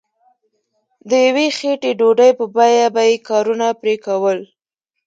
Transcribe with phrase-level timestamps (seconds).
[1.09, 4.39] د یوې خیټې ډوډۍ په بیه به یې کارونه پرې کول.